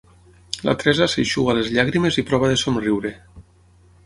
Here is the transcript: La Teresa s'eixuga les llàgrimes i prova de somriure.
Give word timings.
La 0.69 0.73
Teresa 0.83 1.07
s'eixuga 1.15 1.55
les 1.57 1.69
llàgrimes 1.75 2.19
i 2.23 2.27
prova 2.31 2.51
de 2.53 2.57
somriure. 2.63 3.15